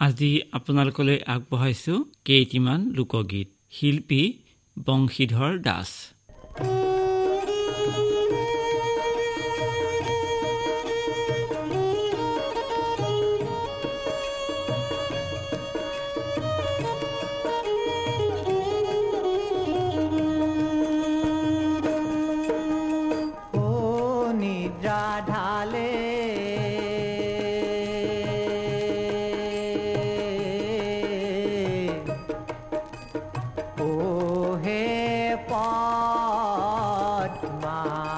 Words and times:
আজি 0.00 0.30
আপোনালোকলৈ 0.52 1.18
আগবঢ়াইছো 1.26 1.94
কেইটিমান 2.24 2.80
লোকগীত। 2.96 3.48
শিল্পী 3.70 4.22
বংশীধৰ 4.76 5.52
দাস। 5.58 5.90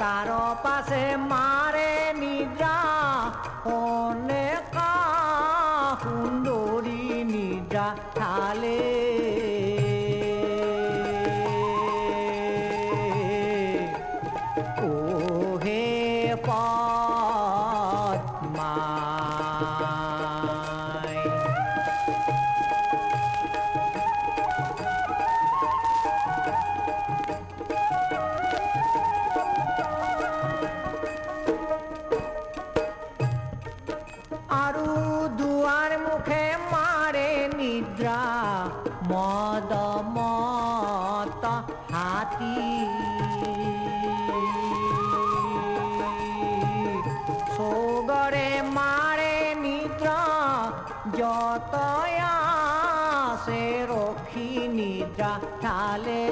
তাৰ 0.00 0.28
পাছে 0.64 1.00
মাৰে 1.22 1.92
নিদ্ৰা 2.18 2.74
অনেকা 3.70 4.90
সুন্দৰী 6.02 7.02
নিদ্ৰা 7.30 7.86
খালে 8.18 8.76
অ' 14.82 15.56
হে 15.64 15.82
পা 16.46 16.87
চারু 34.68 34.94
দুয়ার 35.38 35.92
মুখে 36.04 36.44
মারে 36.72 37.30
নিদ্রা। 37.58 38.22
মদ, 39.10 39.70
মত, 40.16 41.44
হাতি। 41.94 42.56
সোগরে 47.54 48.50
মারে 48.76 49.36
নিদ্রা 49.64 50.22
যত 51.18 51.74
সে 53.44 53.62
রক্ষী 53.92 54.50
নিদ্রা 54.76 55.32
ঠালে 55.62 56.24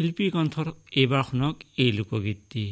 শিল্পী 0.00 0.26
কণ্ঠৰ 0.30 0.68
এইবাৰ 0.96 1.22
শুনক 1.22 1.64
এই 1.76 1.90
লোকগীতটি 1.92 2.62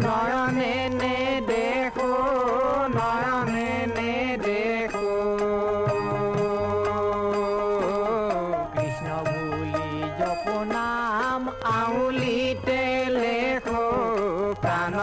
নয়নে 0.00 0.74
নে 1.00 1.16
দেখো 1.50 2.12
নয়নে 2.96 3.72
নে 3.96 4.14
দেখো। 4.46 5.14
কৃষ্ণ 8.74 9.08
বলি 9.28 9.88
জপ 10.18 10.44
নাম 10.74 11.40
আউলিতে 11.78 12.82
লেখো 13.20 13.84
প্রাণ 14.62 14.94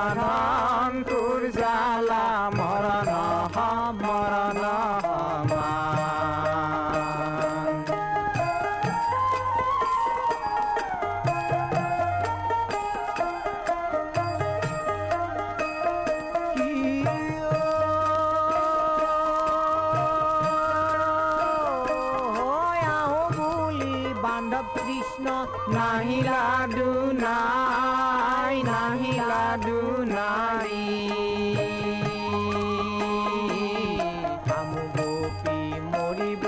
কৃষ্ণ 24.76 25.26
নাহিলা 25.74 26.44
দুনাই 26.76 28.56
নাহিলা 28.70 29.44
দুনাৰী 29.66 30.88
গোপী 34.96 35.62
মৰিব 35.88 36.46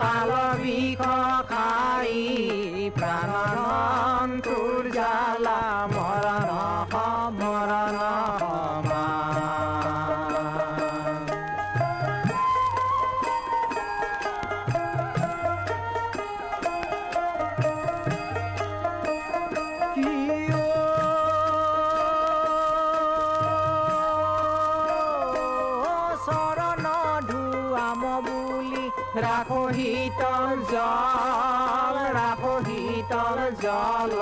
কাল 0.00 0.32
বিষ 0.62 1.02
খাই 1.50 2.14
প্ৰাণ 2.96 4.11
ৰাখো 29.42 29.62
শীতল 29.76 30.44
জল 30.70 31.96
ৰাখো 32.16 32.52
শীতল 32.66 33.38
জল। 33.62 34.20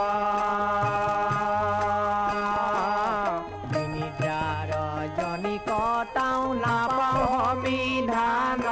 কটাও 5.66 6.42
নাপাওঁ 6.62 7.24
সমিধান 7.32 8.64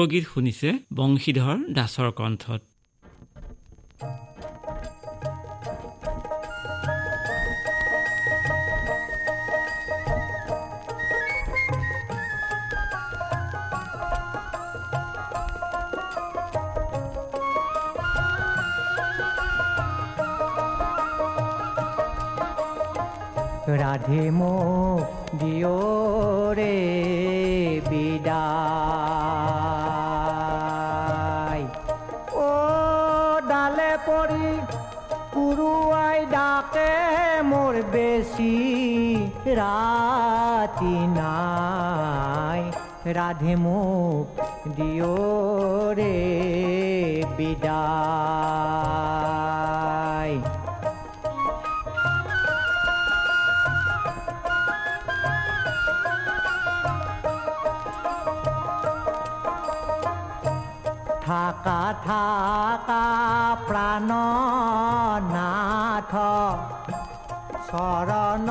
লোকগীত 0.00 0.24
শুনিছে 0.32 0.68
বংশীধৰ 0.98 1.56
দাসৰ 1.76 2.08
কণ্ঠত। 2.18 2.60
ৰাধে 23.80 24.24
মোক 24.38 25.04
দিয়ৰে 25.40 26.74
বিদায় 27.90 29.89
রাতি 39.54 40.96
নাই। 41.18 42.62
রাধে 43.12 43.56
মুখ 43.56 44.26
দিও 44.68 45.16
রে 45.94 46.18
বিদায়। 47.36 47.80
থাকা 61.26 61.82
থাকা 62.04 63.04
প্রাণ 63.68 64.10
প্রাণনাথ 65.30 66.12
শরণ 67.70 68.48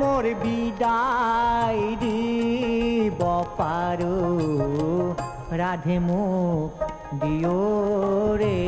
মোর 0.00 0.24
বিদায় 0.42 1.82
দিব 2.02 3.20
পারো। 3.58 4.18
রাধে 5.60 5.96
মুখ 5.98 6.70
দিও 7.20 7.62
রে 8.40 8.60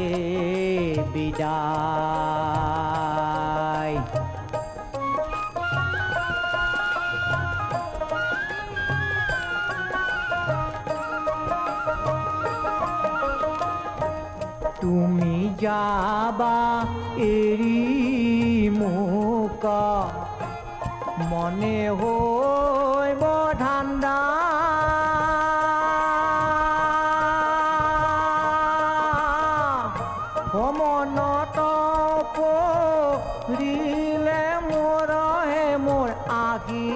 বিদায়। 1.14 1.54
তুমি 14.80 15.36
যাবা 15.60 16.58
এরি 17.34 17.82
মোকা 18.78 19.84
মনে 21.32 21.78
হৈ 22.00 23.10
ধান্দা 23.62 24.18
মনত 30.78 31.58
পৰিলে 32.36 34.42
মোৰ 34.68 35.10
হে 35.50 35.66
মোৰ 35.86 36.08
আহি 36.38 36.86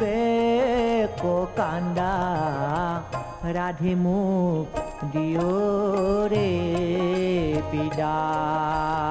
বেক 0.00 1.20
কান্দা। 1.58 2.14
ৰাধি 3.56 3.94
মোক 4.04 4.68
দিয়ৰে 5.12 6.50
বিদায় 7.70 9.08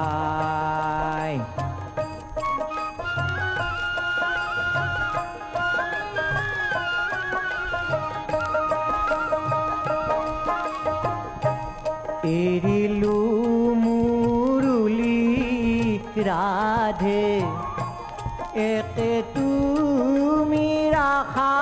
পেরিলু 12.28 13.18
মুরুলি 13.82 15.20
রাধে। 16.16 17.28
একে 18.74 19.12
তুমি 19.34 20.68
রাখা। 20.90 21.54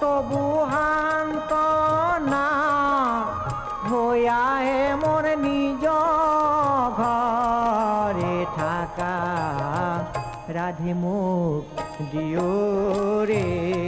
তবু 0.00 0.42
হান্ত 0.72 1.52
না 2.32 2.48
হইয়াহে 3.88 4.82
মোর 5.02 5.24
নিজ 5.44 5.84
ঘরে 6.98 8.36
থাকা। 8.56 9.16
রাধে 10.48 10.92
মুখ 11.02 11.64
দিও 12.12 12.52
রে। 13.28 13.83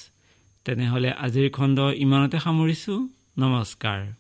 তেনেহ'লে 0.65 1.11
আজিৰ 1.11 1.51
খণ্ড 1.51 1.79
ইমানতে 1.79 2.39
সামৰিছোঁ। 2.39 3.07
নমস্কাৰ। 3.39 4.18